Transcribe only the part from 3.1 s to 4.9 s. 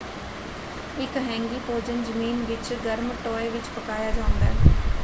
ਟੋਏ ਵਿੱਚ ਪਕਾਇਆ ਜਾਂਦਾ ਹੈ।